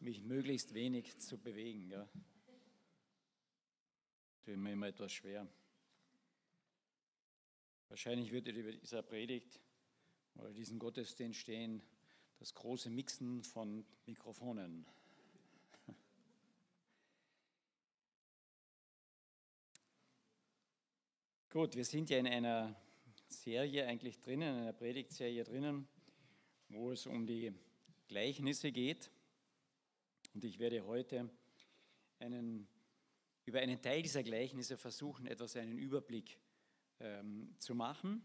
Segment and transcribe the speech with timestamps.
[0.00, 1.90] mich möglichst wenig zu bewegen.
[1.90, 2.08] Ja.
[4.46, 5.46] Tut mir immer etwas schwer.
[7.90, 9.60] Wahrscheinlich wird über dieser Predigt
[10.36, 11.82] oder diesen Gottesdienst stehen
[12.38, 14.86] das große Mixen von Mikrofonen.
[21.50, 22.74] Gut, wir sind ja in einer
[23.28, 25.86] Serie eigentlich drinnen, in einer Predigtserie drinnen,
[26.70, 27.52] wo es um die
[28.08, 29.10] Gleichnisse geht.
[30.34, 31.30] Und ich werde heute
[32.18, 32.68] einen,
[33.44, 36.38] über einen Teil dieser Gleichnisse versuchen, etwas einen Überblick
[37.00, 38.22] ähm, zu machen,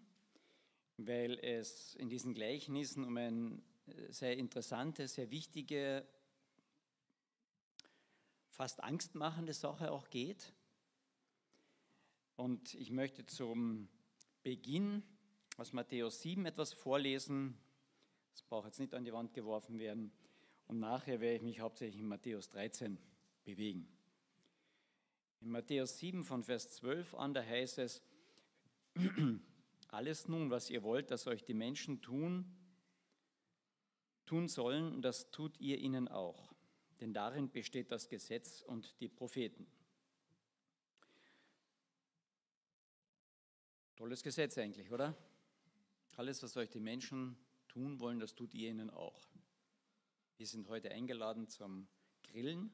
[0.97, 6.07] weil es in diesen Gleichnissen um eine äh, sehr interessante, sehr wichtige,
[8.49, 10.53] fast angstmachende Sache auch geht.
[12.35, 13.89] Und ich möchte zum
[14.43, 15.03] Beginn
[15.57, 17.57] aus Matthäus 7 etwas vorlesen,
[18.31, 20.11] das braucht jetzt nicht an die Wand geworfen werden.
[20.67, 22.97] Und nachher werde ich mich hauptsächlich in Matthäus 13
[23.43, 23.87] bewegen.
[25.41, 28.01] In Matthäus 7 von Vers 12 an, da heißt es,
[29.89, 32.45] alles nun, was ihr wollt, dass euch die Menschen tun,
[34.25, 36.53] tun sollen, das tut ihr ihnen auch.
[37.01, 39.67] Denn darin besteht das Gesetz und die Propheten.
[43.95, 45.17] Tolles Gesetz eigentlich, oder?
[46.15, 47.35] Alles, was euch die Menschen
[47.71, 49.29] tun wollen, das tut ihr ihnen auch.
[50.35, 51.87] Wir sind heute eingeladen zum
[52.23, 52.69] Grillen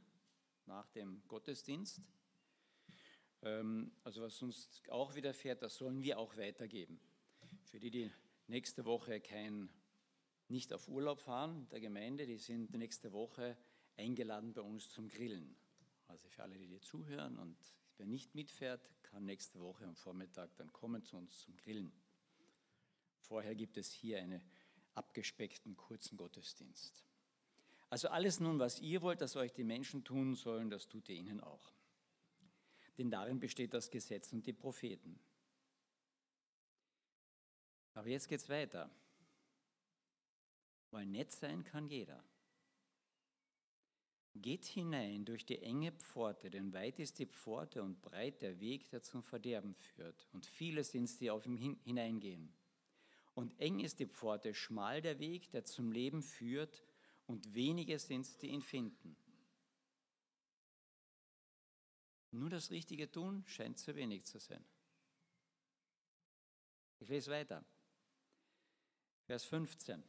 [0.65, 2.01] nach dem Gottesdienst.
[3.43, 6.99] Ähm, also was uns auch widerfährt, das sollen wir auch weitergeben.
[7.65, 8.11] Für die, die
[8.47, 9.69] nächste Woche kein,
[10.47, 13.55] nicht auf Urlaub fahren der Gemeinde, die sind nächste Woche
[13.97, 15.55] eingeladen bei uns zum Grillen.
[16.07, 17.57] Also für alle, die dir zuhören und
[17.97, 21.91] wer nicht mitfährt, kann nächste Woche am Vormittag dann kommen zu uns zum Grillen.
[23.19, 24.41] Vorher gibt es hier eine
[24.97, 27.03] abgespeckten kurzen Gottesdienst.
[27.89, 31.15] Also alles nun, was ihr wollt, dass euch die Menschen tun sollen, das tut ihr
[31.15, 31.71] ihnen auch.
[32.97, 35.19] Denn darin besteht das Gesetz und die Propheten.
[37.93, 38.89] Aber jetzt geht es weiter.
[40.91, 42.23] Weil nett sein kann jeder.
[44.35, 48.89] Geht hinein durch die enge Pforte, denn weit ist die Pforte und breit der Weg,
[48.89, 50.27] der zum Verderben führt.
[50.31, 52.53] Und viele sind es, die auf ihm hineingehen.
[53.37, 56.83] Und eng ist die Pforte, schmal der Weg, der zum Leben führt,
[57.27, 59.15] und wenige sind es, die ihn finden.
[62.31, 64.65] Nur das Richtige tun scheint zu wenig zu sein.
[66.97, 67.63] Ich lese weiter.
[69.27, 70.03] Vers 15.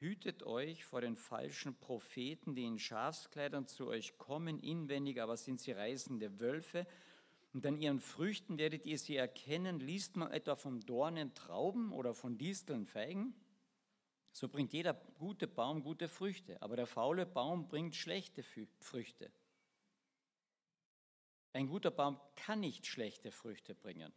[0.00, 5.58] Hütet euch vor den falschen Propheten, die in Schafskleidern zu euch kommen, inwendig aber sind
[5.58, 6.86] sie reißende Wölfe
[7.56, 9.80] und an ihren Früchten werdet ihr sie erkennen.
[9.80, 13.34] Liest man etwa von Dornen Trauben oder von Disteln Feigen?
[14.30, 19.32] So bringt jeder gute Baum gute Früchte, aber der faule Baum bringt schlechte Früchte.
[21.54, 24.12] Ein guter Baum kann nicht schlechte Früchte bringen.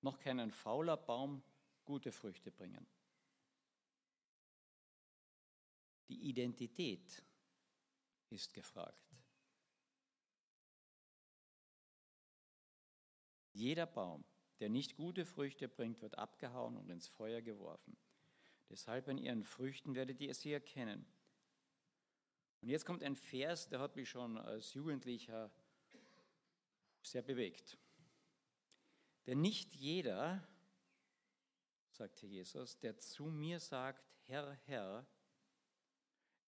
[0.00, 1.42] Noch kann ein fauler Baum
[1.86, 2.86] gute Früchte bringen.
[6.08, 7.20] Die Identität
[8.30, 9.08] ist gefragt.
[13.58, 14.24] Jeder Baum,
[14.60, 17.96] der nicht gute Früchte bringt, wird abgehauen und ins Feuer geworfen.
[18.70, 21.04] Deshalb an ihren Früchten werdet ihr sie erkennen.
[22.60, 25.50] Und jetzt kommt ein Vers, der hat mich schon als Jugendlicher
[27.02, 27.76] sehr bewegt.
[29.26, 30.46] Denn nicht jeder,
[31.90, 35.04] sagte Jesus, der zu mir sagt, Herr, Herr,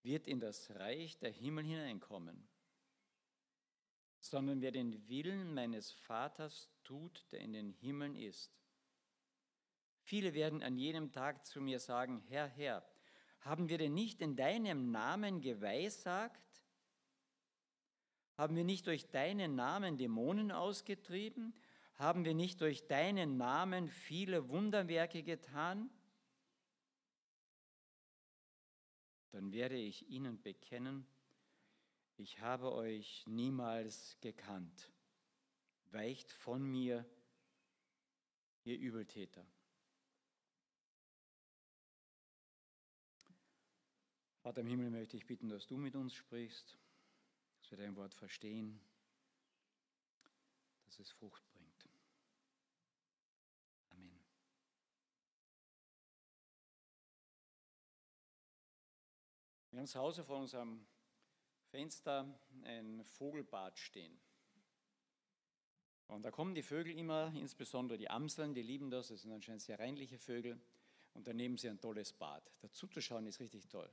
[0.01, 2.47] wird in das Reich der Himmel hineinkommen,
[4.21, 8.55] sondern wer den Willen meines Vaters tut, der in den Himmeln ist.
[10.03, 12.85] Viele werden an jenem Tag zu mir sagen, Herr, Herr,
[13.41, 16.39] haben wir denn nicht in deinem Namen geweissagt?
[18.37, 21.55] Haben wir nicht durch deinen Namen Dämonen ausgetrieben?
[21.95, 25.89] Haben wir nicht durch deinen Namen viele Wunderwerke getan?
[29.31, 31.07] Dann werde ich ihnen bekennen,
[32.17, 34.91] ich habe euch niemals gekannt.
[35.91, 37.05] Weicht von mir,
[38.63, 39.45] ihr Übeltäter.
[44.41, 46.77] Vater im Himmel, möchte ich bitten, dass du mit uns sprichst,
[47.59, 48.81] dass wir dein Wort verstehen,
[50.85, 51.87] dass es Frucht bringt.
[53.89, 54.25] Amen.
[59.69, 60.87] Wir haben zu Hause vor unserem
[61.71, 64.19] Fenster ein Vogelbad stehen.
[66.07, 69.61] Und da kommen die Vögel immer, insbesondere die Amseln, die lieben das, das sind anscheinend
[69.61, 70.59] sehr reinliche Vögel.
[71.13, 72.43] Und da nehmen sie ein tolles Bad.
[72.59, 73.89] Dazu zu schauen ist richtig toll.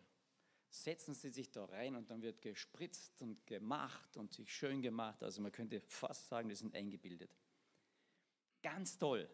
[0.70, 5.22] setzen sie sich da rein und dann wird gespritzt und gemacht und sich schön gemacht.
[5.22, 7.34] Also man könnte fast sagen, die sind eingebildet.
[8.62, 9.28] Ganz toll.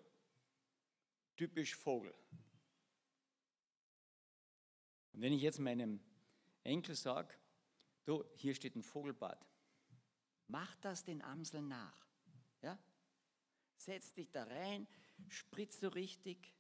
[1.36, 2.14] Typisch Vogel.
[5.12, 6.00] Und wenn ich jetzt meinem
[6.62, 7.34] Enkel sage,
[8.04, 9.46] du, hier steht ein Vogelbad,
[10.48, 12.06] mach das den Amseln nach.
[12.62, 12.78] Ja?
[13.76, 14.86] Setz dich da rein,
[15.28, 16.54] spritz so richtig,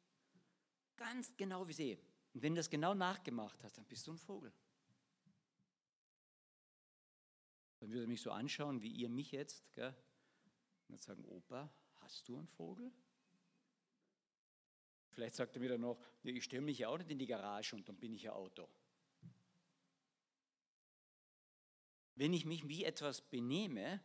[0.96, 1.98] ganz genau wie sie.
[2.32, 4.52] Und wenn du das genau nachgemacht hast, dann bist du ein Vogel.
[7.78, 9.94] Dann würde er mich so anschauen, wie ihr mich jetzt, gell?
[10.88, 11.70] und dann sagen, Opa,
[12.00, 12.92] hast du einen Vogel?
[15.10, 17.76] Vielleicht sagt er mir dann noch, ich stelle mich ja auch nicht in die Garage
[17.76, 18.68] und dann bin ich ja Auto.
[22.16, 24.00] Wenn ich mich wie etwas benehme,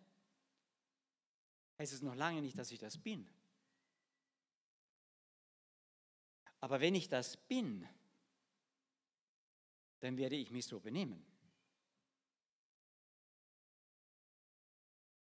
[1.78, 3.30] heißt es noch lange nicht, dass ich das bin.
[6.60, 7.88] Aber wenn ich das bin,
[10.00, 11.26] dann werde ich mich so benehmen.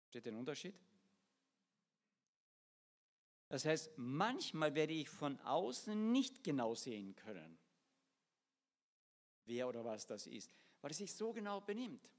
[0.08, 0.76] Steht der Unterschied?
[3.48, 7.58] Das heißt, manchmal werde ich von außen nicht genau sehen können,
[9.46, 10.52] wer oder was das ist,
[10.82, 12.10] weil es sich so genau benimmt.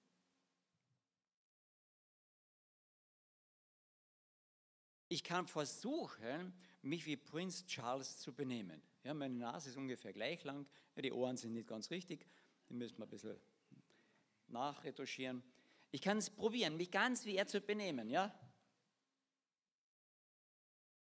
[5.12, 8.80] Ich kann versuchen, mich wie Prinz Charles zu benehmen.
[9.02, 12.28] Ja, meine Nase ist ungefähr gleich lang, die Ohren sind nicht ganz richtig,
[12.68, 13.36] die müssen wir ein bisschen
[14.46, 15.42] nachretuschieren.
[15.90, 18.32] Ich kann es probieren, mich ganz wie er zu benehmen, ja?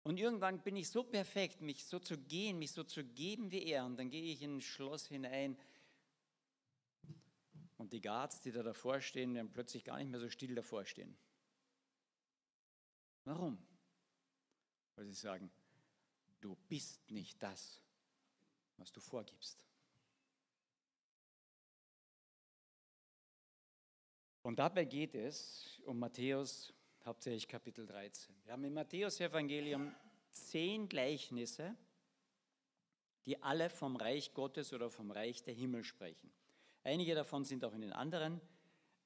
[0.03, 3.63] Und irgendwann bin ich so perfekt, mich so zu gehen, mich so zu geben wie
[3.63, 3.85] er.
[3.85, 5.57] Und dann gehe ich in ein Schloss hinein.
[7.77, 10.85] Und die Guards, die da davor stehen, werden plötzlich gar nicht mehr so still davor
[10.85, 11.15] stehen.
[13.23, 13.57] Warum?
[14.95, 15.51] Weil sie sagen,
[16.41, 17.81] du bist nicht das,
[18.77, 19.65] was du vorgibst.
[24.41, 26.71] Und dabei geht es um Matthäus,
[27.03, 28.35] hauptsächlich Kapitel 13.
[28.43, 29.91] Wir haben im Matthäus-Evangelium
[30.31, 31.75] zehn Gleichnisse,
[33.25, 36.31] die alle vom Reich Gottes oder vom Reich der Himmel sprechen.
[36.83, 38.39] Einige davon sind auch in den anderen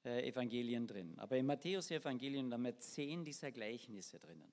[0.04, 1.18] äh, Evangelien drin.
[1.18, 4.52] Aber im Matthäus-Evangelium haben wir zehn dieser Gleichnisse drinnen.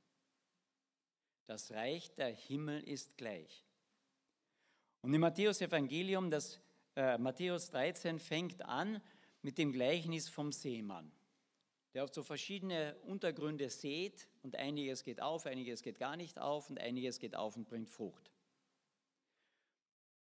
[1.48, 3.66] Das Reich der Himmel ist gleich.
[5.02, 6.60] Und im Matthäus-Evangelium, das
[6.96, 9.02] äh, Matthäus 13 fängt an
[9.42, 11.10] mit dem Gleichnis vom Seemann,
[11.94, 16.70] der auf so verschiedene Untergründe sät und einiges geht auf, einiges geht gar nicht auf
[16.70, 18.30] und einiges geht auf und bringt Frucht.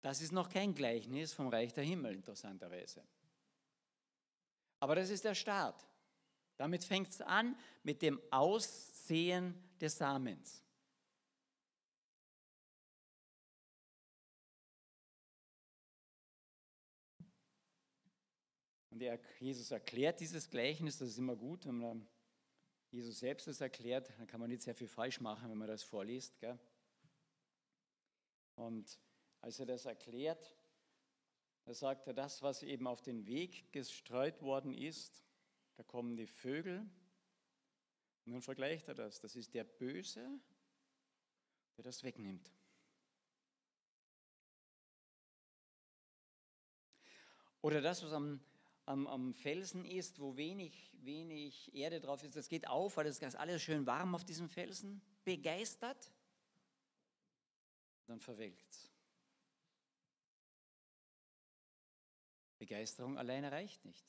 [0.01, 3.03] Das ist noch kein Gleichnis vom Reich der Himmel, interessanterweise.
[4.79, 5.87] Aber das ist der Start.
[6.57, 10.66] Damit fängt es an mit dem Aussehen des Samens.
[18.97, 22.07] Und er, Jesus erklärt dieses Gleichnis, das ist immer gut, wenn man
[22.89, 25.83] Jesus selbst das erklärt, dann kann man nicht sehr viel falsch machen, wenn man das
[25.83, 26.39] vorliest.
[26.39, 26.57] Gell?
[28.55, 28.99] Und
[29.39, 30.51] als er das erklärt,
[31.65, 35.23] da sagt er, das, was eben auf den Weg gestreut worden ist,
[35.75, 36.79] da kommen die Vögel.
[38.25, 39.19] Und dann vergleicht er das.
[39.19, 40.27] Das ist der Böse,
[41.77, 42.51] der das wegnimmt.
[47.61, 48.39] Oder das, was am
[48.87, 53.19] am, am Felsen ist, wo wenig, wenig Erde drauf ist, das geht auf, weil das
[53.19, 56.11] ist alles schön warm auf diesem Felsen, begeistert,
[58.05, 58.89] dann verwelkt es.
[62.59, 64.05] Begeisterung alleine reicht nicht.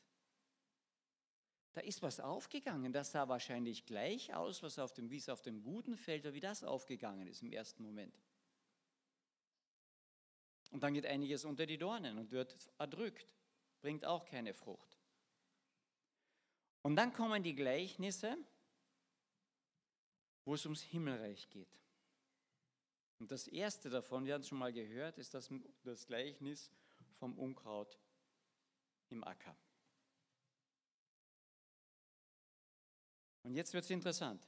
[1.73, 5.43] Da ist was aufgegangen, das sah wahrscheinlich gleich aus, was auf dem, wie es auf
[5.43, 8.17] dem guten Feld wie das aufgegangen ist im ersten Moment.
[10.71, 13.38] Und dann geht einiges unter die Dornen und wird erdrückt
[13.80, 14.99] bringt auch keine Frucht.
[16.82, 18.37] Und dann kommen die Gleichnisse,
[20.44, 21.68] wo es ums Himmelreich geht.
[23.18, 26.70] Und das erste davon, wir haben es schon mal gehört, ist das, das Gleichnis
[27.18, 27.99] vom Unkraut
[29.11, 29.56] im Acker.
[33.42, 34.47] Und jetzt wird es interessant.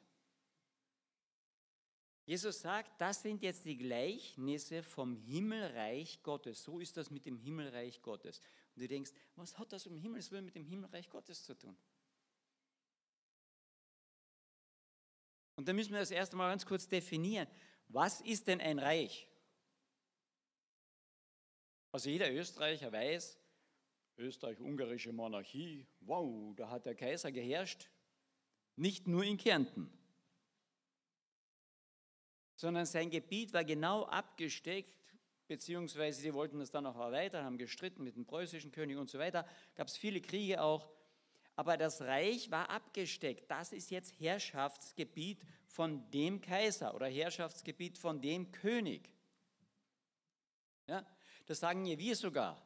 [2.26, 6.62] Jesus sagt, das sind jetzt die Gleichnisse vom Himmelreich Gottes.
[6.62, 8.40] So ist das mit dem Himmelreich Gottes.
[8.74, 11.76] Und du denkst, was hat das um Himmels Willen mit dem Himmelreich Gottes zu tun?
[15.56, 17.46] Und da müssen wir das erste Mal ganz kurz definieren.
[17.88, 19.28] Was ist denn ein Reich?
[21.92, 23.38] Also jeder Österreicher weiß,
[24.16, 27.90] Österreich-Ungarische Monarchie, wow, da hat der Kaiser geherrscht.
[28.76, 29.92] Nicht nur in Kärnten,
[32.54, 34.99] sondern sein Gebiet war genau abgesteckt
[35.50, 39.18] beziehungsweise die wollten das dann noch erweitern, haben gestritten mit dem preußischen König und so
[39.18, 39.44] weiter.
[39.74, 40.88] Gab es viele Kriege auch.
[41.56, 43.50] Aber das Reich war abgesteckt.
[43.50, 49.10] Das ist jetzt Herrschaftsgebiet von dem Kaiser oder Herrschaftsgebiet von dem König.
[50.86, 51.04] Ja,
[51.46, 52.64] das sagen ja wir sogar.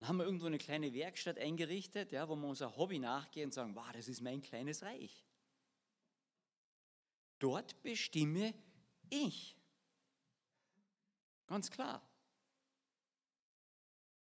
[0.00, 3.52] Dann haben wir irgendwo eine kleine Werkstatt eingerichtet, ja, wo wir unser Hobby nachgehen und
[3.52, 5.24] sagen, wow, das ist mein kleines Reich.
[7.38, 8.52] Dort bestimme
[9.08, 9.56] ich.
[11.46, 12.02] Ganz klar.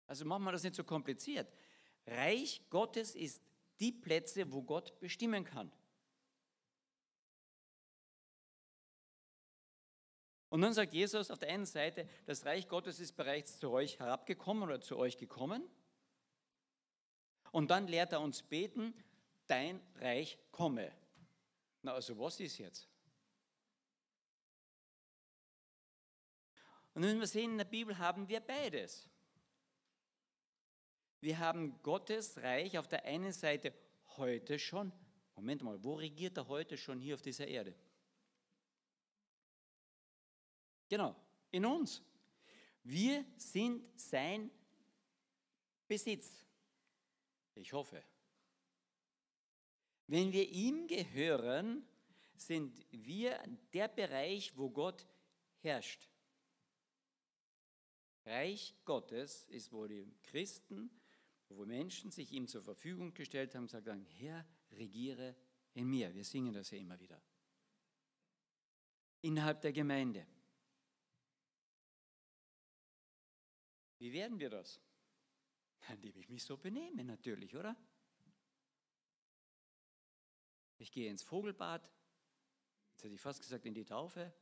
[0.06, 1.52] Also machen wir das nicht so kompliziert.
[2.06, 3.42] Reich Gottes ist
[3.80, 5.70] die Plätze, wo Gott bestimmen kann.
[10.48, 13.98] Und dann sagt Jesus auf der einen Seite, das Reich Gottes ist bereits zu euch
[13.98, 15.62] herabgekommen oder zu euch gekommen.
[17.52, 18.94] Und dann lehrt er uns beten,
[19.46, 20.90] dein Reich komme.
[21.82, 22.88] Na also was ist jetzt?
[26.98, 29.08] Und wenn wir sehen, in der Bibel haben wir beides.
[31.20, 33.72] Wir haben Gottes Reich auf der einen Seite
[34.16, 34.90] heute schon.
[35.36, 37.72] Moment mal, wo regiert er heute schon hier auf dieser Erde?
[40.88, 41.14] Genau,
[41.52, 42.02] in uns.
[42.82, 44.50] Wir sind sein
[45.86, 46.44] Besitz.
[47.54, 48.02] Ich hoffe.
[50.08, 51.86] Wenn wir ihm gehören,
[52.34, 53.38] sind wir
[53.72, 55.06] der Bereich, wo Gott
[55.60, 56.08] herrscht.
[58.28, 60.90] Reich Gottes ist, wo die Christen,
[61.48, 65.34] wo Menschen sich ihm zur Verfügung gestellt haben, sagen, Herr, regiere
[65.72, 66.14] in mir.
[66.14, 67.20] Wir singen das ja immer wieder.
[69.22, 70.26] Innerhalb der Gemeinde.
[73.98, 74.78] Wie werden wir das?
[75.88, 77.74] Indem ich mich so benehme, natürlich, oder?
[80.76, 81.90] Ich gehe ins Vogelbad,
[82.90, 84.32] jetzt hätte ich fast gesagt in die Taufe,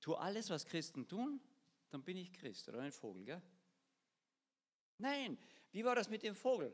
[0.00, 1.40] tue alles, was Christen tun,
[1.92, 3.42] dann bin ich Christ oder ein Vogel, gell?
[4.98, 5.38] Nein,
[5.72, 6.72] wie war das mit dem Vogel?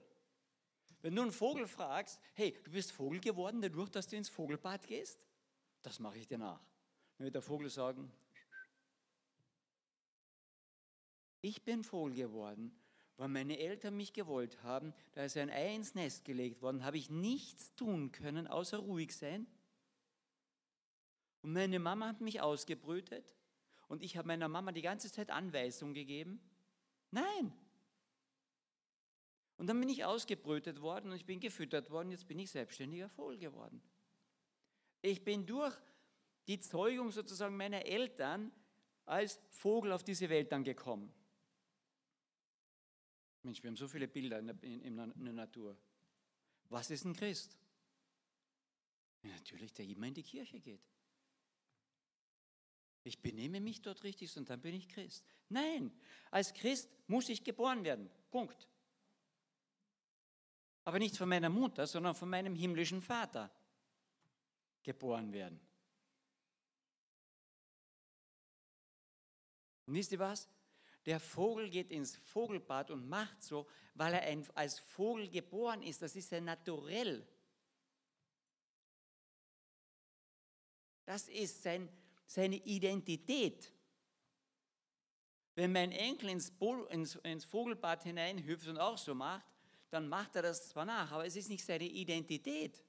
[1.01, 4.87] Wenn du einen Vogel fragst, hey, du bist Vogel geworden dadurch, dass du ins Vogelbad
[4.87, 5.19] gehst,
[5.83, 6.61] das mache ich dir nach.
[7.17, 8.13] Dann wird der Vogel sagen,
[11.41, 12.77] ich bin Vogel geworden,
[13.17, 16.99] weil meine Eltern mich gewollt haben, da ist ein Ei ins Nest gelegt worden, habe
[16.99, 19.47] ich nichts tun können, außer ruhig sein.
[21.43, 23.38] Und meine Mama hat mich ausgebrütet
[23.88, 26.40] und ich habe meiner Mama die ganze Zeit Anweisungen gegeben?
[27.11, 27.52] Nein.
[29.57, 33.09] Und dann bin ich ausgebrütet worden und ich bin gefüttert worden, jetzt bin ich selbstständiger
[33.09, 33.83] Vogel geworden.
[35.02, 35.75] Ich bin durch
[36.47, 38.52] die Zeugung sozusagen meiner Eltern
[39.04, 41.12] als Vogel auf diese Welt dann gekommen.
[43.42, 45.76] Mensch, wir haben so viele Bilder in der, in, in der Natur.
[46.68, 47.59] Was ist ein Christ?
[49.23, 50.83] Ja, natürlich, der immer in die Kirche geht.
[53.05, 55.25] Ich benehme mich dort richtig und dann bin ich Christ.
[55.49, 55.93] Nein,
[56.31, 58.11] als Christ muss ich geboren werden.
[58.31, 58.69] Punkt.
[60.85, 63.50] Aber nicht von meiner Mutter, sondern von meinem himmlischen Vater
[64.83, 65.61] geboren werden.
[69.87, 70.49] Und wisst ihr was?
[71.07, 76.02] Der Vogel geht ins Vogelbad und macht so, weil er ein, als Vogel geboren ist.
[76.02, 77.26] Das ist ja naturell.
[81.07, 81.88] Das ist sein,
[82.28, 83.73] seine Identität.
[85.54, 86.52] Wenn mein Enkel ins,
[86.90, 89.47] ins, ins Vogelbad hineinhüpft und auch so macht,
[89.90, 92.85] dann macht er das zwar nach, aber es ist nicht seine Identität.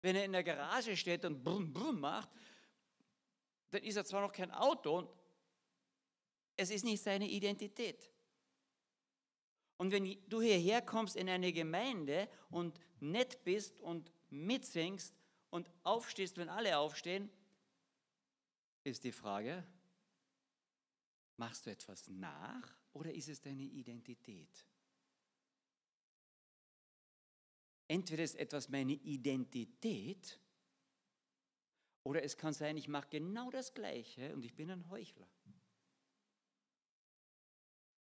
[0.00, 2.30] Wenn er in der Garage steht und brumm, brumm macht,
[3.70, 5.12] dann ist er zwar noch kein Auto,
[6.56, 8.10] es ist nicht seine Identität.
[9.76, 15.19] Und wenn du hierher kommst in eine Gemeinde und nett bist und mitsingst
[15.50, 17.30] und aufstehst, wenn alle aufstehen,
[18.84, 19.64] ist die Frage,
[21.36, 24.66] machst du etwas nach oder ist es deine Identität?
[27.88, 30.38] Entweder ist etwas meine Identität
[32.04, 35.28] oder es kann sein, ich mache genau das Gleiche und ich bin ein Heuchler.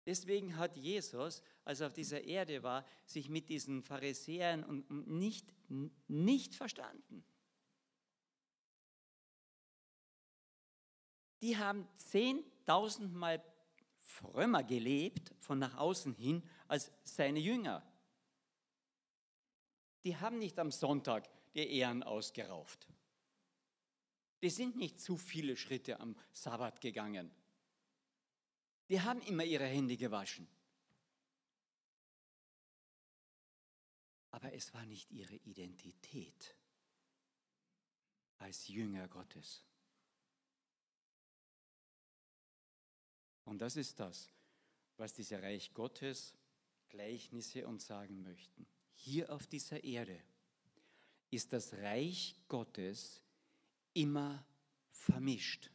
[0.06, 5.53] Deswegen hat Jesus, als er auf dieser Erde war, sich mit diesen Pharisäern nicht,
[6.08, 7.24] nicht verstanden.
[11.41, 13.43] Die haben zehntausendmal
[14.00, 17.86] frömmer gelebt von nach außen hin als seine Jünger.
[20.03, 22.88] Die haben nicht am Sonntag die Ehren ausgerauft.
[24.41, 27.31] Die sind nicht zu viele Schritte am Sabbat gegangen.
[28.89, 30.48] Die haben immer ihre Hände gewaschen.
[34.31, 36.55] Aber es war nicht ihre Identität
[38.38, 39.68] als Jünger Gottes.
[43.50, 44.29] Und das ist das,
[44.98, 46.36] was diese Reich Gottes
[46.88, 48.68] Gleichnisse uns sagen möchten.
[48.94, 50.22] Hier auf dieser Erde
[51.32, 53.24] ist das Reich Gottes
[53.94, 54.46] immer
[54.91, 55.72] vermischt.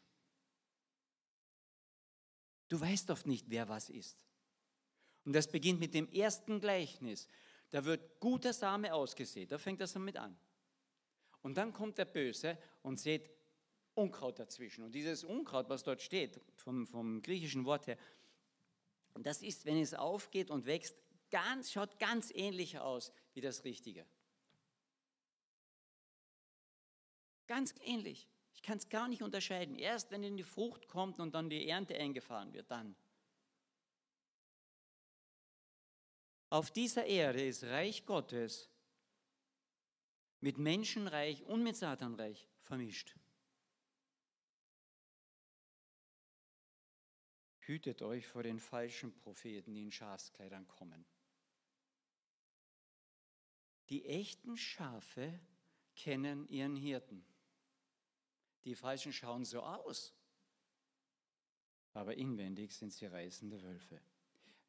[2.69, 4.16] Du weißt oft nicht, wer was ist.
[5.25, 7.26] Und das beginnt mit dem ersten Gleichnis.
[7.71, 9.50] Da wird guter Same ausgesät.
[9.50, 10.38] Da fängt das damit an.
[11.43, 13.34] Und dann kommt der Böse und sät
[13.94, 14.84] Unkraut dazwischen.
[14.84, 17.96] Und dieses Unkraut, was dort steht, vom, vom griechischen Wort her,
[19.14, 20.96] das ist, wenn es aufgeht und wächst,
[21.30, 24.04] ganz, schaut ganz ähnlich aus wie das Richtige.
[27.46, 28.28] Ganz ähnlich.
[28.54, 29.76] Ich kann es gar nicht unterscheiden.
[29.76, 32.96] Erst wenn in die Frucht kommt und dann die Ernte eingefahren wird, dann.
[36.50, 38.70] Auf dieser Erde ist Reich Gottes
[40.40, 43.14] mit Menschenreich und mit Satanreich vermischt.
[47.66, 51.04] Hütet euch vor den falschen Propheten, die in Schafskleidern kommen.
[53.88, 55.40] Die echten Schafe
[55.94, 57.25] kennen ihren Hirten.
[58.64, 60.14] Die falschen schauen so aus,
[61.92, 64.00] aber inwendig sind sie reißende Wölfe.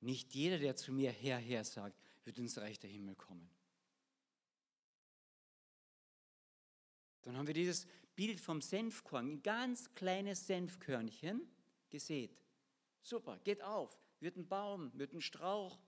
[0.02, 3.50] Nicht jeder, der zu mir Herr, Herr sagt, wird ins Reich der Himmel kommen.
[7.24, 11.42] Dann haben wir dieses Bild vom Senfkorn, ein ganz kleines Senfkörnchen
[11.90, 12.45] gesät.
[13.06, 15.80] Super, geht auf, wird ein Baum, wird ein Strauch.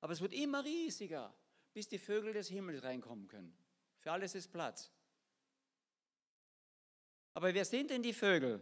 [0.00, 1.32] Aber es wird immer riesiger,
[1.72, 3.56] bis die Vögel des Himmels reinkommen können.
[4.00, 4.90] Für alles ist Platz.
[7.32, 8.60] Aber wer sind denn die Vögel?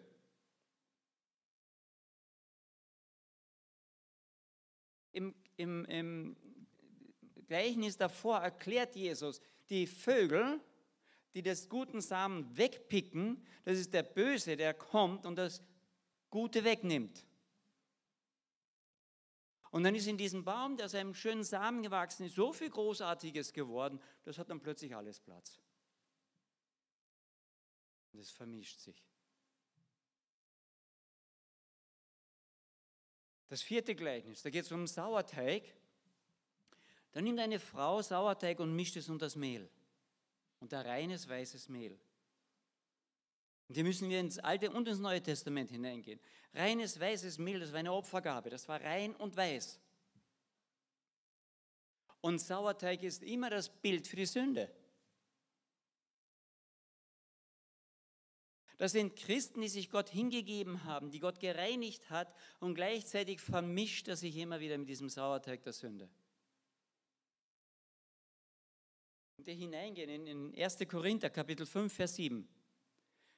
[5.13, 6.37] Im, im, Im
[7.47, 9.41] Gleichnis davor erklärt Jesus,
[9.71, 10.61] die Vögel,
[11.33, 15.63] die des guten Samen wegpicken, das ist der Böse, der kommt und das
[16.29, 17.25] Gute wegnimmt.
[19.75, 22.71] Und dann ist in diesem Baum, der aus einem schönen Samen gewachsen ist, so viel
[22.71, 25.61] Großartiges geworden, das hat dann plötzlich alles Platz.
[28.13, 29.05] Und es vermischt sich.
[33.49, 35.65] Das vierte Gleichnis, da geht es um Sauerteig.
[37.11, 39.69] Da nimmt eine Frau Sauerteig und mischt es unter das Mehl.
[40.61, 41.99] Unter reines weißes Mehl.
[43.69, 46.21] Und hier müssen wir ins Alte und ins Neue Testament hineingehen.
[46.53, 49.81] Reines weißes Mehl, das war eine Opfergabe, das war rein und weiß.
[52.21, 54.71] Und Sauerteig ist immer das Bild für die Sünde.
[58.77, 64.09] Das sind Christen, die sich Gott hingegeben haben, die Gott gereinigt hat und gleichzeitig vermischt
[64.09, 66.09] er sich immer wieder mit diesem Sauerteig der Sünde.
[69.37, 70.79] Und wir hineingehen in 1.
[70.89, 72.49] Korinther Kapitel 5, Vers 7.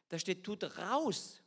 [0.09, 1.42] Da steht, tut raus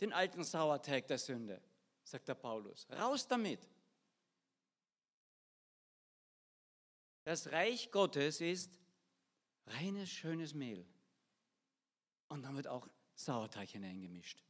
[0.00, 1.60] den alten Sauerteig der Sünde,
[2.02, 2.86] sagt der Paulus.
[2.90, 3.68] Raus damit.
[7.24, 8.78] Das Reich Gottes ist
[9.66, 10.86] reines, schönes Mehl.
[12.28, 14.42] Und dann wird auch Sauerteig hineingemischt.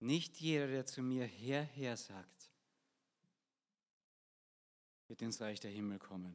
[0.00, 2.50] Nicht jeder, der zu mir Herr, Herr sagt,
[5.08, 6.34] wird ins Reich der Himmel kommen.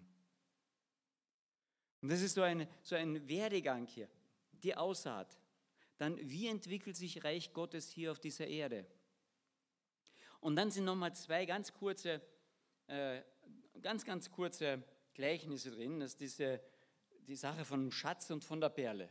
[2.01, 4.09] Und das ist so, eine, so ein Werdegang hier,
[4.63, 5.37] die Aussaat.
[5.97, 8.85] Dann, wie entwickelt sich Reich Gottes hier auf dieser Erde?
[10.39, 12.21] Und dann sind nochmal zwei ganz kurze,
[12.87, 13.21] äh,
[13.81, 14.81] ganz, ganz kurze
[15.13, 15.99] Gleichnisse drin.
[15.99, 16.61] Das ist diese,
[17.27, 19.09] die Sache von Schatz und von der Perle.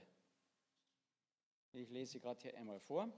[1.73, 3.13] Ich lese sie gerade hier einmal vor.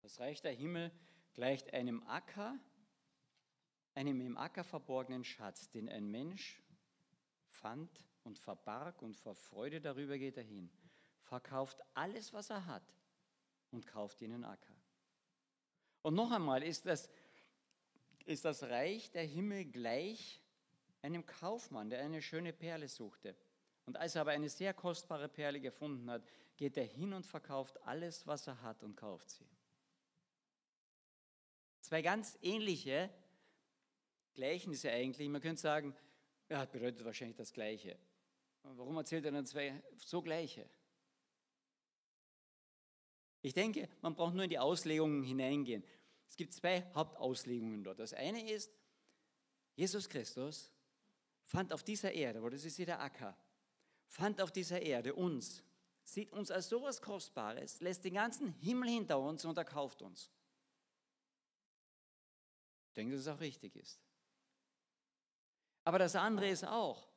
[0.00, 0.90] Das Reich der Himmel
[1.34, 2.58] gleicht einem Acker,
[3.94, 6.62] einem im Acker verborgenen Schatz, den ein Mensch
[7.46, 7.90] fand
[8.22, 10.70] und verbarg und vor Freude darüber geht er hin,
[11.22, 12.94] verkauft alles, was er hat
[13.70, 14.74] und kauft ihnen Acker.
[16.02, 17.10] Und noch einmal ist das,
[18.24, 20.40] ist das Reich der Himmel gleich
[21.02, 23.36] einem Kaufmann, der eine schöne Perle suchte.
[23.86, 26.22] Und als er aber eine sehr kostbare Perle gefunden hat,
[26.56, 29.46] geht er hin und verkauft alles, was er hat und kauft sie.
[31.84, 33.10] Zwei ganz ähnliche
[34.32, 35.28] Gleichnisse eigentlich.
[35.28, 35.94] Man könnte sagen,
[36.48, 37.98] ja, bedeutet wahrscheinlich das Gleiche.
[38.62, 40.66] Warum erzählt er dann zwei so gleiche?
[43.42, 45.84] Ich denke, man braucht nur in die Auslegungen hineingehen.
[46.26, 47.98] Es gibt zwei Hauptauslegungen dort.
[47.98, 48.72] Das eine ist,
[49.74, 50.72] Jesus Christus
[51.42, 53.36] fand auf dieser Erde, wo das ist hier der Acker,
[54.06, 55.62] fand auf dieser Erde uns,
[56.02, 60.30] sieht uns als sowas Kostbares, lässt den ganzen Himmel hinter uns und er kauft uns.
[62.94, 64.00] Ich denke, dass es auch richtig ist.
[65.82, 67.08] Aber das andere ist auch,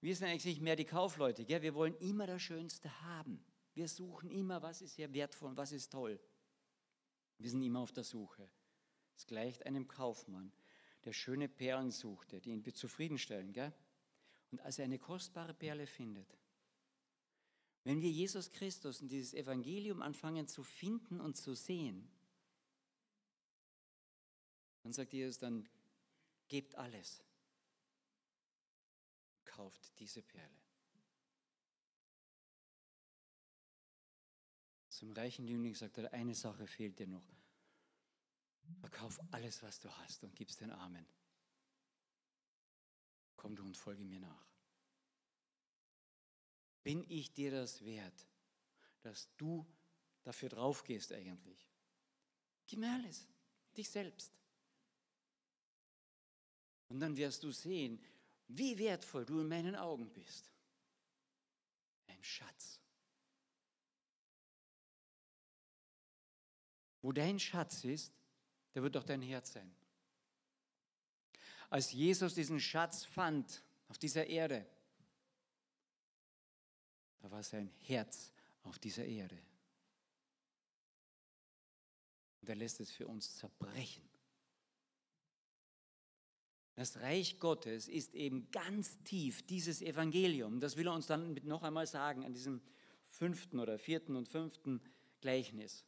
[0.00, 1.44] Wir sind eigentlich nicht mehr die Kaufleute.
[1.44, 1.62] Gell?
[1.62, 3.44] Wir wollen immer das Schönste haben.
[3.74, 6.20] Wir suchen immer, was ist hier wertvoll, was ist toll.
[7.38, 8.48] Wir sind immer auf der Suche.
[9.16, 10.52] Es gleicht einem Kaufmann,
[11.04, 13.52] der schöne Perlen suchte, die ihn zufriedenstellen.
[13.52, 13.72] Gell?
[14.50, 16.38] Und als er eine kostbare Perle findet,
[17.84, 22.08] wenn wir Jesus Christus und dieses Evangelium anfangen zu finden und zu sehen,
[24.86, 25.68] dann sagt Jesus dann,
[26.46, 27.20] gebt alles,
[29.44, 30.60] kauft diese Perle.
[34.88, 37.26] Zum reichen Jüngling sagt er, eine Sache fehlt dir noch.
[38.78, 41.04] Verkauf alles, was du hast und gib's den Armen.
[43.34, 44.46] Komm du und folge mir nach.
[46.84, 48.28] Bin ich dir das wert,
[49.02, 49.66] dass du
[50.22, 51.68] dafür draufgehst eigentlich?
[52.68, 53.26] Gib mir alles,
[53.76, 54.36] dich selbst.
[56.88, 58.00] Und dann wirst du sehen,
[58.48, 60.52] wie wertvoll du in meinen Augen bist.
[62.06, 62.80] Ein Schatz.
[67.02, 68.12] Wo dein Schatz ist,
[68.72, 69.74] da wird auch dein Herz sein.
[71.70, 74.66] Als Jesus diesen Schatz fand auf dieser Erde,
[77.20, 79.40] da war sein Herz auf dieser Erde.
[82.40, 84.08] Und er lässt es für uns zerbrechen.
[86.76, 90.60] Das Reich Gottes ist eben ganz tief dieses Evangelium.
[90.60, 92.60] Das will er uns dann noch einmal sagen an diesem
[93.08, 94.82] fünften oder vierten und fünften
[95.22, 95.86] Gleichnis.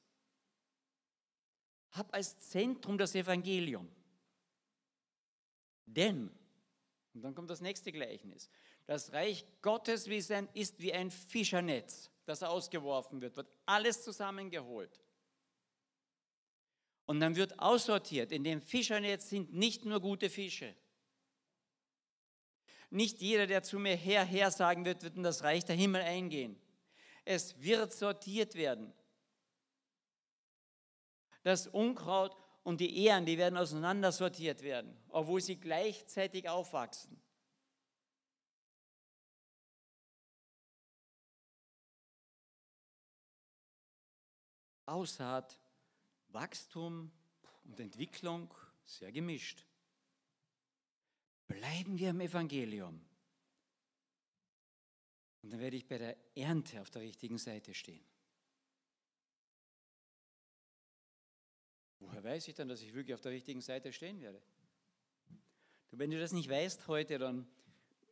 [1.91, 3.87] Hab als Zentrum das Evangelium.
[5.85, 6.31] Denn,
[7.13, 8.49] und dann kommt das nächste Gleichnis,
[8.87, 14.99] das Reich Gottes ist wie ein Fischernetz, das ausgeworfen wird, wird alles zusammengeholt.
[17.09, 18.33] Und dann wird aussortiert.
[18.33, 20.75] In dem Fischernetz sind nicht nur gute Fische.
[22.91, 26.03] Nicht jeder, der zu mir her, her sagen wird, wird in das Reich der Himmel
[26.03, 26.61] eingehen.
[27.25, 28.93] Es wird sortiert werden.
[31.45, 37.19] Das Unkraut und die Ehren, die werden auseinandersortiert werden, obwohl sie gleichzeitig aufwachsen.
[44.85, 45.59] Aussaat,
[46.29, 47.11] Wachstum
[47.65, 48.53] und Entwicklung
[48.85, 49.65] sehr gemischt.
[51.47, 53.01] Bleiben wir im Evangelium.
[55.43, 58.05] Und dann werde ich bei der Ernte auf der richtigen Seite stehen.
[62.01, 64.41] Woher weiß ich dann, dass ich wirklich auf der richtigen Seite stehen werde?
[65.91, 67.47] Du, wenn du das nicht weißt heute, dann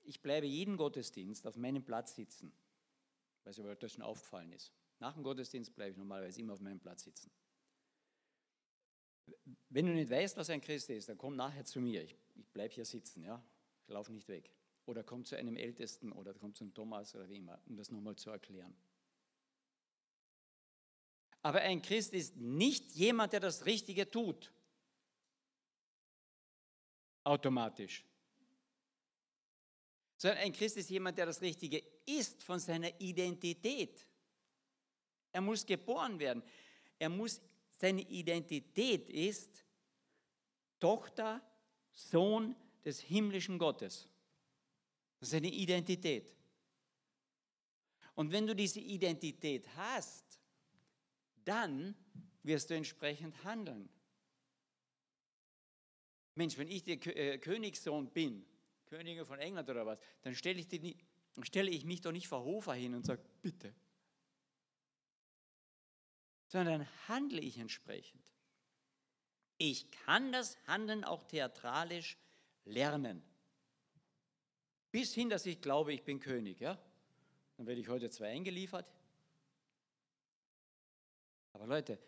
[0.05, 2.53] ich bleibe jeden Gottesdienst auf meinem Platz sitzen.
[3.45, 4.73] Weiß aber, ob das schon aufgefallen ist.
[4.99, 7.31] Nach dem Gottesdienst bleibe ich normalerweise immer auf meinem Platz sitzen.
[9.77, 12.03] Wenn du nicht weißt, was ein Christ ist, dann komm nachher zu mir.
[12.03, 13.45] Ich, ich bleibe hier sitzen, ja.
[13.83, 14.51] Ich laufe nicht weg.
[14.87, 17.91] Oder komm zu einem Ältesten oder komm zu einem Thomas oder wie immer, um das
[17.91, 18.75] nochmal zu erklären.
[21.43, 24.51] Aber ein Christ ist nicht jemand, der das Richtige tut.
[27.23, 28.03] Automatisch.
[30.17, 34.09] Sondern ein Christ ist jemand, der das Richtige ist von seiner Identität.
[35.33, 36.43] Er muss geboren werden.
[36.99, 37.43] Er muss,
[37.79, 39.66] seine Identität ist
[40.79, 41.43] Tochter,
[41.93, 44.09] Sohn des himmlischen Gottes.
[45.19, 46.35] Das ist seine Identität.
[48.15, 50.41] Und wenn du diese Identität hast,
[51.45, 51.95] dann
[52.43, 53.89] wirst du entsprechend handeln.
[56.35, 58.45] Mensch, wenn ich der äh, Königssohn bin,
[58.87, 60.97] Königin von England oder was, dann stelle ich, die,
[61.43, 63.75] stelle ich mich doch nicht vor Hofer hin und sage, bitte.
[66.47, 68.36] Sondern handle ich entsprechend.
[69.59, 72.17] Ich kann das Handeln auch theatralisch
[72.65, 73.23] lernen.
[74.91, 76.61] Bis hin, dass ich glaube, ich bin König.
[76.61, 76.79] Ja?
[77.57, 78.87] Dann werde ich heute zwei eingeliefert.
[81.53, 81.99] Aber Leute,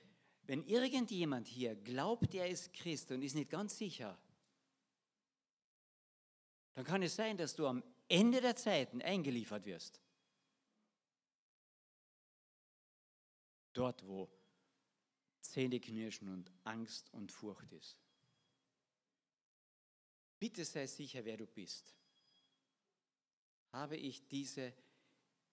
[0.43, 4.19] wenn irgendjemand hier glaubt, er ist Christ und ist nicht ganz sicher,
[6.75, 10.01] dann kann es sein, dass du am Ende der Zeiten eingeliefert wirst.
[13.73, 14.29] Dort, wo
[15.49, 17.99] Zähneknirschen und Angst und Furcht ist.
[20.39, 21.95] Bitte sei sicher, wer du bist.
[23.73, 24.73] Habe ich diese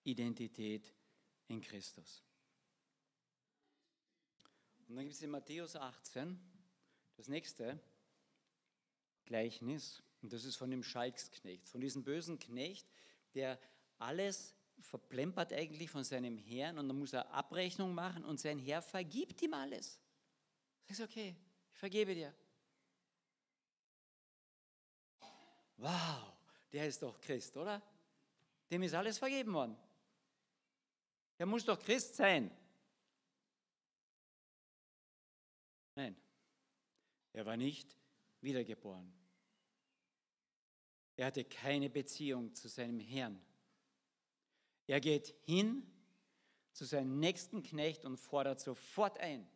[0.04, 0.92] Identität
[1.48, 2.22] in Christus?
[4.86, 6.38] Und dann gibt es in Matthäus 18
[7.16, 7.80] das nächste
[9.24, 12.86] Gleichnis, und das ist von dem Schalksknecht, von diesem bösen Knecht,
[13.34, 13.58] der
[13.98, 18.82] alles verplempert eigentlich von seinem Herrn und dann muss er Abrechnung machen und sein Herr
[18.82, 20.00] vergibt ihm alles.
[20.84, 21.36] Sagst okay,
[21.72, 22.34] ich vergebe dir.
[25.78, 26.32] Wow,
[26.72, 27.82] der ist doch Christ, oder?
[28.70, 29.76] Dem ist alles vergeben worden.
[31.38, 32.50] Er muss doch Christ sein.
[35.94, 36.16] Nein,
[37.32, 37.96] er war nicht
[38.40, 39.12] wiedergeboren.
[41.16, 43.40] Er hatte keine Beziehung zu seinem Herrn.
[44.86, 45.86] Er geht hin
[46.72, 49.48] zu seinem nächsten Knecht und fordert sofort ein.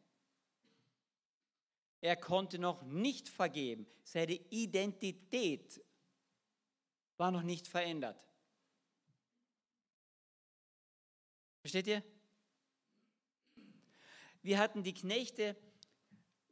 [2.01, 3.87] Er konnte noch nicht vergeben.
[4.05, 5.83] Seine Identität
[7.19, 8.27] war noch nicht verändert.
[11.61, 12.03] Versteht ihr?
[14.43, 15.55] Wir hatten die Knechte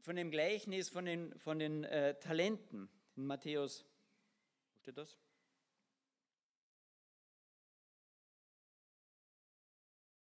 [0.01, 3.87] von dem Gleichnis von den, von den äh, Talenten in Matthäus.
[4.75, 5.17] Wo steht das?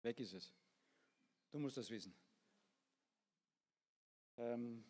[0.05, 0.53] Weg ist es.
[1.51, 2.13] Du musst das wissen.
[4.37, 4.83] Ähm,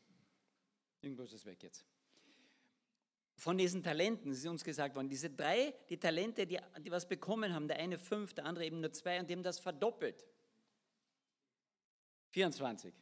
[1.01, 1.85] irgendwo ist es weg jetzt.
[3.37, 7.53] Von diesen Talenten, ist uns gesagt worden, diese drei, die Talente, die, die was bekommen
[7.53, 10.25] haben, der eine fünf, der andere eben nur zwei und dem das verdoppelt.
[12.31, 12.93] 24.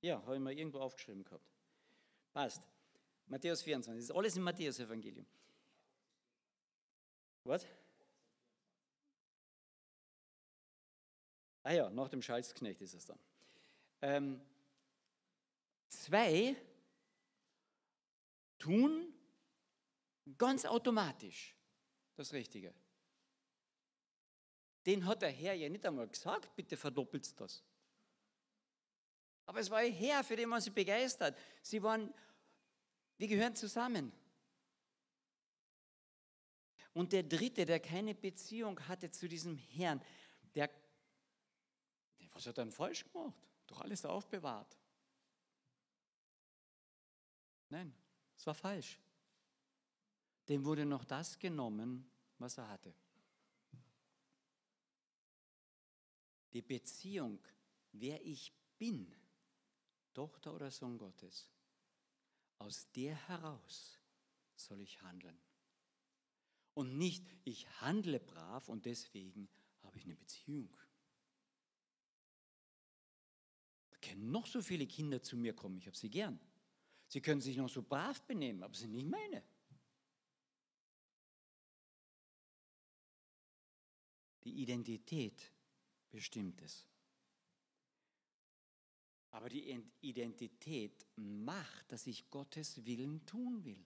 [0.00, 1.50] Ja, habe ich mal irgendwo aufgeschrieben gehabt.
[2.32, 2.62] Passt.
[3.26, 4.00] Matthäus 24.
[4.00, 5.26] Das ist alles im Matthäus-Evangelium.
[7.44, 7.66] Was?
[11.64, 13.18] Ah ja, nach dem Schalzknecht ist es dann.
[14.02, 14.40] Ähm,
[15.88, 16.54] zwei
[18.58, 19.14] tun
[20.36, 21.56] ganz automatisch
[22.16, 22.74] das Richtige.
[24.84, 27.64] Den hat der Herr ja nicht einmal gesagt, bitte verdoppelt das.
[29.46, 31.38] Aber es war ein Herr, für den man sich begeistert.
[31.62, 32.12] Sie waren,
[33.16, 34.12] wir gehören zusammen.
[36.92, 40.02] Und der Dritte, der keine Beziehung hatte zu diesem Herrn,
[40.54, 40.70] der
[42.34, 43.34] was hat er denn falsch gemacht?
[43.66, 44.76] Doch alles aufbewahrt.
[47.70, 47.94] Nein,
[48.36, 49.00] es war falsch.
[50.48, 52.94] Dem wurde noch das genommen, was er hatte.
[56.52, 57.40] Die Beziehung,
[57.92, 59.12] wer ich bin,
[60.12, 61.50] Tochter oder Sohn Gottes,
[62.58, 63.98] aus der heraus
[64.54, 65.40] soll ich handeln.
[66.74, 69.48] Und nicht, ich handle brav und deswegen
[69.82, 70.76] habe ich eine Beziehung.
[74.08, 76.38] Können noch so viele Kinder zu mir kommen, ich habe sie gern.
[77.08, 79.42] Sie können sich noch so brav benehmen, aber sie sind nicht meine.
[84.44, 85.52] Die Identität
[86.10, 86.86] bestimmt es.
[89.30, 93.84] Aber die Identität macht, dass ich Gottes Willen tun will.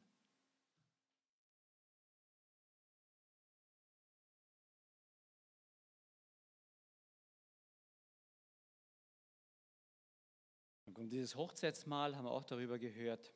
[10.98, 13.32] Kommt dieses Hochzeitsmahl, haben wir auch darüber gehört.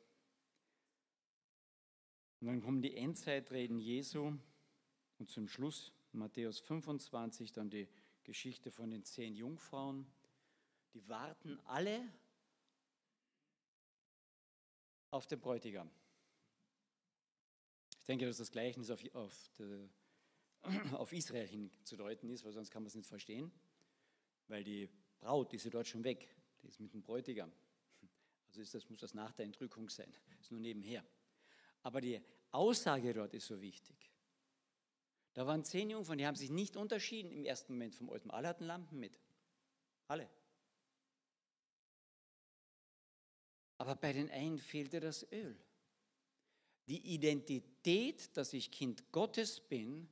[2.41, 4.37] Und dann kommen die Endzeitreden Jesu
[5.17, 7.87] und zum Schluss Matthäus 25 dann die
[8.25, 10.05] Geschichte von den zehn Jungfrauen.
[10.93, 12.05] Die warten alle
[15.09, 15.89] auf den Bräutigam.
[17.97, 19.87] Ich denke, dass das Gleichnis auf, auf, de,
[20.91, 23.53] auf Israel hinzudeuten ist, weil sonst kann man es nicht verstehen,
[24.49, 24.89] weil die
[25.21, 26.32] Braut ist ja dort schon weg.
[26.63, 27.51] Die ist mit dem Bräutigam.
[28.47, 30.11] Also ist das, muss das nach der Entrückung sein.
[30.39, 31.05] Ist nur nebenher.
[31.81, 32.21] Aber die
[32.51, 34.11] Aussage dort ist so wichtig.
[35.33, 38.29] Da waren zehn Jungfrauen, die haben sich nicht unterschieden im ersten Moment vom Alten.
[38.31, 39.19] Alle hatten Lampen mit.
[40.07, 40.29] Alle.
[43.77, 45.57] Aber bei den einen fehlte das Öl.
[46.87, 50.07] Die Identität, dass ich Kind Gottes bin,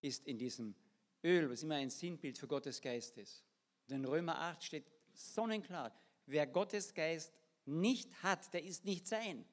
[0.00, 0.74] ist in diesem
[1.22, 3.44] Öl, was immer ein Sinnbild für Gottes Geist ist.
[3.88, 4.84] In Römer 8 steht
[5.18, 5.92] sonnenklar,
[6.26, 7.32] wer Gottes Geist
[7.64, 9.44] nicht hat, der ist nicht sein.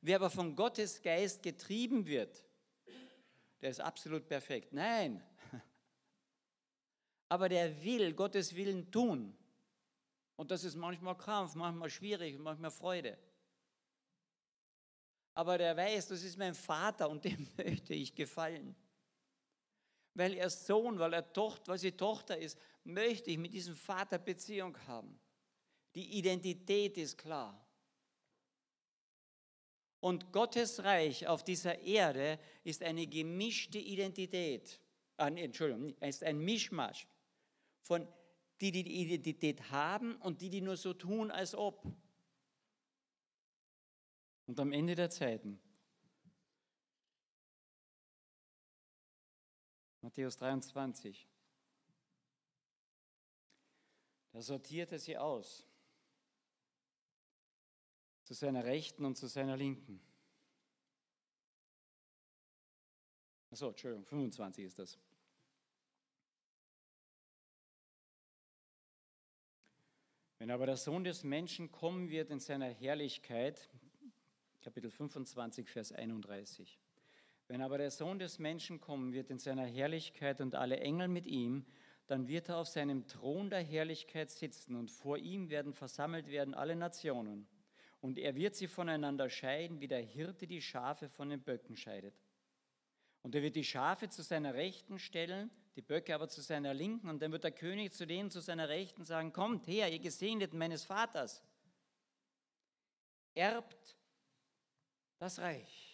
[0.00, 2.44] Wer aber von Gottes Geist getrieben wird,
[3.60, 4.72] der ist absolut perfekt.
[4.72, 5.20] Nein.
[7.28, 9.36] Aber der will Gottes Willen tun.
[10.36, 13.18] Und das ist manchmal Krampf, manchmal schwierig, manchmal Freude.
[15.34, 18.76] Aber der weiß, das ist mein Vater und dem möchte ich gefallen
[20.18, 24.18] weil er Sohn, weil er Tochter, weil sie Tochter ist, möchte ich mit diesem Vater
[24.18, 25.18] Beziehung haben.
[25.94, 27.64] Die Identität ist klar.
[30.00, 34.80] Und Gottes Reich auf dieser Erde ist eine gemischte Identität.
[35.16, 37.06] Ah, Entschuldigung, ist ein Mischmasch
[37.82, 38.06] von
[38.60, 41.84] die, die die Identität haben und die, die nur so tun, als ob.
[44.46, 45.60] Und am Ende der Zeiten
[50.00, 51.28] Matthäus 23.
[54.32, 55.66] Da sortiert er sie aus.
[58.22, 60.00] Zu seiner Rechten und zu seiner Linken.
[63.50, 64.98] Achso, Entschuldigung, 25 ist das.
[70.38, 73.68] Wenn aber der Sohn des Menschen kommen wird in seiner Herrlichkeit,
[74.60, 76.78] Kapitel 25, Vers 31.
[77.48, 81.26] Wenn aber der Sohn des Menschen kommen wird in seiner Herrlichkeit und alle Engel mit
[81.26, 81.64] ihm,
[82.06, 86.54] dann wird er auf seinem Thron der Herrlichkeit sitzen und vor ihm werden versammelt werden
[86.54, 87.48] alle Nationen.
[88.00, 92.14] Und er wird sie voneinander scheiden, wie der Hirte die Schafe von den Böcken scheidet.
[93.22, 97.08] Und er wird die Schafe zu seiner Rechten stellen, die Böcke aber zu seiner Linken.
[97.08, 100.58] Und dann wird der König zu denen zu seiner Rechten sagen, kommt her, ihr Gesegneten
[100.58, 101.42] meines Vaters,
[103.34, 103.96] erbt
[105.18, 105.87] das Reich.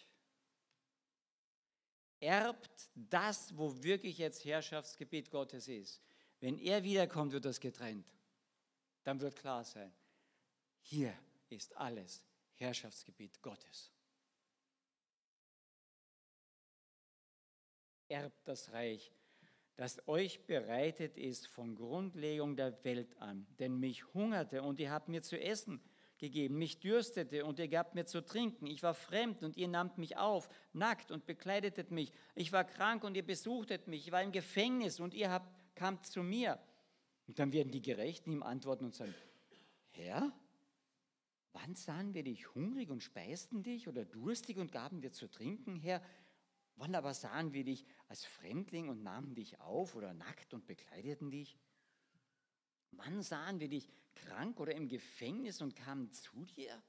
[2.25, 6.01] Erbt das, wo wirklich jetzt Herrschaftsgebiet Gottes ist.
[6.39, 8.07] Wenn er wiederkommt, wird das getrennt.
[9.03, 9.93] Dann wird klar sein,
[10.81, 11.15] hier
[11.49, 12.23] ist alles
[12.55, 13.91] Herrschaftsgebiet Gottes.
[18.07, 19.13] Erbt das Reich,
[19.75, 23.45] das euch bereitet ist von Grundlegung der Welt an.
[23.59, 25.79] Denn mich hungerte und ihr habt mir zu essen
[26.25, 28.67] gegeben, mich dürstete und ihr gabt mir zu trinken.
[28.67, 32.11] Ich war fremd und ihr nahmt mich auf, nackt und bekleidetet mich.
[32.35, 34.07] Ich war krank und ihr besuchtet mich.
[34.07, 36.59] Ich war im Gefängnis und ihr habt, kamt zu mir.
[37.27, 39.13] Und dann werden die Gerechten ihm antworten und sagen,
[39.91, 40.31] Herr,
[41.53, 45.79] wann sahen wir dich hungrig und speisten dich oder durstig und gaben dir zu trinken,
[45.79, 46.01] Herr?
[46.77, 51.31] Wann aber sahen wir dich als Fremdling und nahmen dich auf oder nackt und bekleideten
[51.31, 51.57] dich?
[52.97, 56.81] Wann sahen wir dich krank oder im Gefängnis und kamen zu dir?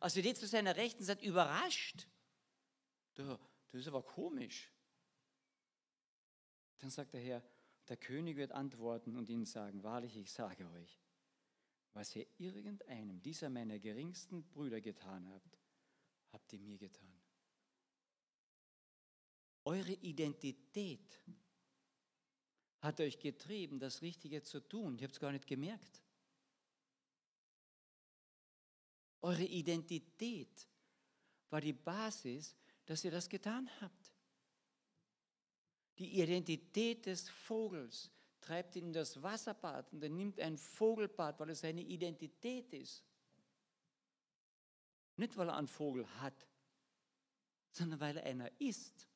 [0.00, 2.08] Als wir die zu seiner Rechten seid, überrascht.
[3.14, 3.38] Das
[3.72, 4.72] ist aber komisch.
[6.78, 7.42] Dann sagt der Herr,
[7.88, 11.00] der König wird antworten und ihnen sagen, wahrlich, ich sage euch,
[11.92, 15.58] was ihr irgendeinem dieser meiner geringsten Brüder getan habt,
[16.32, 17.22] habt ihr mir getan.
[19.64, 21.20] Eure Identität
[22.82, 24.98] hat euch getrieben, das Richtige zu tun.
[24.98, 26.02] Ihr habt es gar nicht gemerkt.
[29.20, 30.68] Eure Identität
[31.48, 34.12] war die Basis, dass ihr das getan habt.
[35.98, 41.50] Die Identität des Vogels treibt ihn in das Wasserbad und er nimmt ein Vogelbad, weil
[41.50, 43.04] es seine Identität ist.
[45.16, 46.48] Nicht, weil er einen Vogel hat,
[47.70, 49.06] sondern weil er einer ist.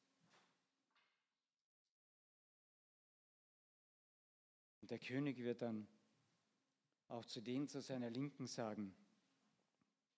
[4.87, 5.85] Und der König wird dann
[7.09, 8.95] auch zu denen zu seiner Linken sagen,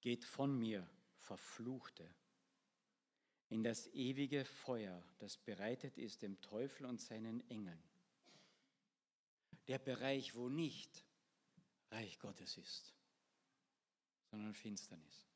[0.02, 2.06] geht von mir, Verfluchte,
[3.48, 7.82] in das ewige Feuer, das bereitet ist dem Teufel und seinen Engeln.
[9.68, 11.02] Der Bereich, wo nicht
[11.90, 12.92] Reich Gottes ist,
[14.30, 15.30] sondern Finsternis.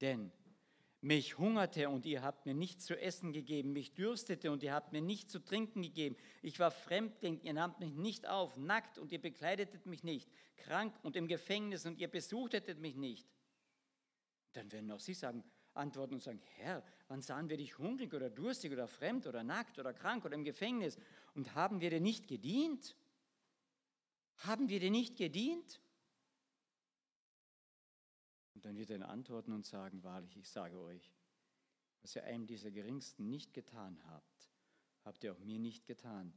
[0.00, 0.32] Denn
[1.02, 3.72] mich hungerte und ihr habt mir nichts zu essen gegeben.
[3.72, 6.16] Mich dürstete und ihr habt mir nichts zu trinken gegeben.
[6.42, 8.56] Ich war Fremdling, ihr nahmt mich nicht auf.
[8.56, 10.28] Nackt und ihr bekleidetet mich nicht.
[10.56, 13.26] Krank und im Gefängnis und ihr besuchtetet mich nicht.
[14.52, 15.42] Dann werden auch sie sagen,
[15.74, 19.78] antworten und sagen, Herr, wann sahen wir dich hungrig oder durstig oder fremd oder nackt
[19.78, 20.98] oder krank oder im Gefängnis?
[21.34, 22.96] Und haben wir dir nicht gedient?
[24.36, 25.80] Haben wir dir nicht gedient?
[28.54, 31.14] Und dann wird er antworten und sagen, wahrlich, ich sage euch,
[32.02, 34.50] was ihr einem dieser Geringsten nicht getan habt,
[35.04, 36.32] habt ihr auch mir nicht getan.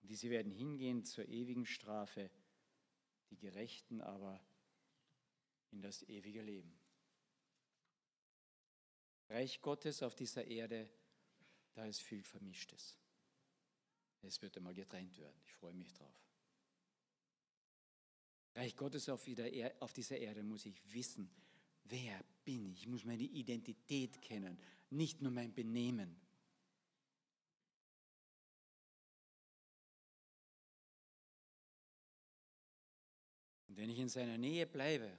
[0.00, 2.30] Und diese werden hingehen zur ewigen Strafe,
[3.30, 4.40] die Gerechten aber
[5.70, 6.78] in das ewige Leben.
[9.28, 10.88] Reich Gottes auf dieser Erde,
[11.74, 12.96] da ist viel Vermischtes.
[14.22, 15.38] Es wird einmal getrennt werden.
[15.44, 16.27] Ich freue mich drauf.
[18.54, 19.26] Reich Gottes auf,
[19.80, 21.30] auf dieser Erde muss ich wissen,
[21.84, 22.80] wer bin ich.
[22.80, 24.58] Ich muss meine Identität kennen,
[24.90, 26.20] nicht nur mein Benehmen.
[33.68, 35.18] Und wenn ich in seiner Nähe bleibe,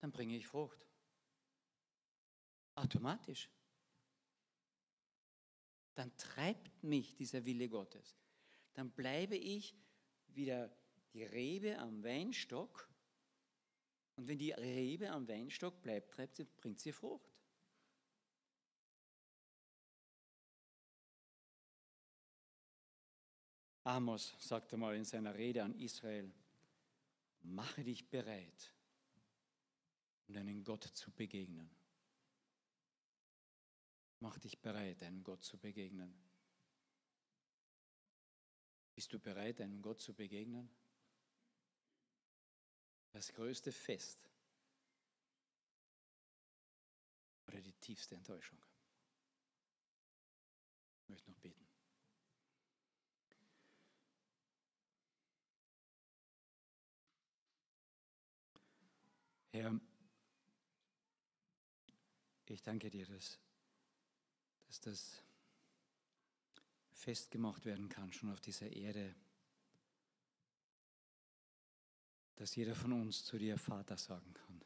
[0.00, 0.86] dann bringe ich Frucht.
[2.74, 3.48] Automatisch.
[5.94, 8.16] Dann treibt mich dieser Wille Gottes.
[8.74, 9.74] Dann bleibe ich
[10.28, 10.74] wieder
[11.14, 12.88] die Rebe am Weinstock.
[14.16, 17.30] Und wenn die Rebe am Weinstock bleibt, treibt sie, bringt sie Frucht.
[23.84, 26.32] Amos sagte mal in seiner Rede an Israel,
[27.42, 28.72] mache dich bereit,
[30.26, 31.70] um deinen Gott zu begegnen.
[34.20, 36.14] Mach dich bereit, einem Gott zu begegnen.
[38.94, 40.70] Bist du bereit, einem Gott zu begegnen?
[43.14, 44.18] Das größte Fest
[47.46, 48.58] oder die tiefste Enttäuschung.
[50.98, 51.64] Ich möchte noch beten.
[59.52, 59.80] Herr,
[62.46, 63.38] ich danke dir, dass,
[64.66, 65.22] dass das
[66.90, 69.14] festgemacht werden kann, schon auf dieser Erde,
[72.36, 74.60] dass jeder von uns zu dir Vater sagen kann.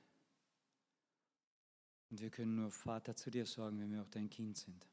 [2.10, 4.86] Und wir können nur Vater zu dir sagen, wenn wir auch dein Kind sind.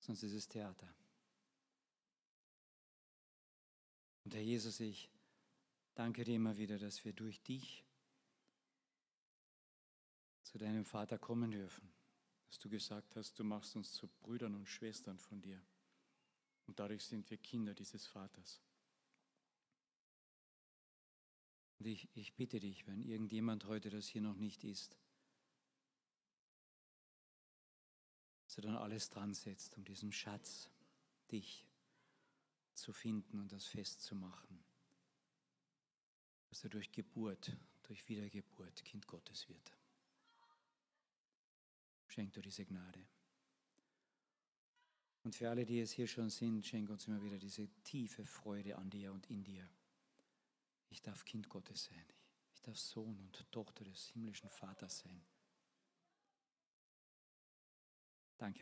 [0.00, 0.92] Sonst ist es Theater.
[4.24, 5.10] Und Herr Jesus, ich
[5.94, 7.84] danke dir immer wieder, dass wir durch dich
[10.42, 11.92] zu deinem Vater kommen dürfen.
[12.48, 15.62] Dass du gesagt hast, du machst uns zu Brüdern und Schwestern von dir.
[16.66, 18.60] Und dadurch sind wir Kinder dieses Vaters.
[21.82, 24.96] Und ich, ich bitte dich, wenn irgendjemand heute das hier noch nicht ist,
[28.44, 30.70] dass er dann alles dran setzt, um diesen Schatz,
[31.32, 31.66] dich,
[32.74, 34.62] zu finden und das festzumachen.
[36.50, 37.50] Dass er durch Geburt,
[37.82, 39.72] durch Wiedergeburt Kind Gottes wird.
[42.06, 43.04] Schenk du diese Gnade.
[45.24, 48.78] Und für alle, die es hier schon sind, schenk uns immer wieder diese tiefe Freude
[48.78, 49.68] an dir und in dir.
[50.92, 52.04] Ich darf Kind Gottes sein.
[52.52, 55.24] Ich darf Sohn und Tochter des himmlischen Vaters sein.
[58.36, 58.60] Danke.